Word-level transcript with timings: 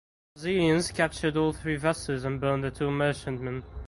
The 0.33 0.39
Brazilians 0.39 0.91
captured 0.91 1.37
all 1.37 1.53
three 1.53 1.75
vessels 1.75 2.23
and 2.23 2.41
burnt 2.41 2.63
the 2.63 2.71
two 2.71 2.89
merchantmen. 2.89 3.61